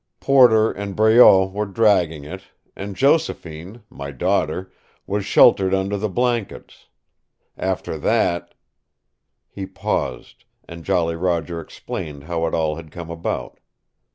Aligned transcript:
Porter 0.19 0.71
and 0.71 0.95
Breault 0.95 1.49
were 1.53 1.67
dragging 1.67 2.23
it, 2.23 2.41
and 2.75 2.95
Josephine, 2.95 3.83
my 3.87 4.09
daughter, 4.09 4.71
was 5.05 5.27
sheltered 5.27 5.75
under 5.75 5.95
the 5.95 6.09
blankets. 6.09 6.87
After 7.55 7.99
that" 7.99 8.55
He 9.55 9.67
paused, 9.67 10.45
and 10.67 10.83
Jolly 10.83 11.15
Roger 11.15 11.61
explained 11.61 12.23
how 12.23 12.47
it 12.47 12.55
all 12.55 12.77
had 12.77 12.89
come 12.91 13.11
about. 13.11 13.59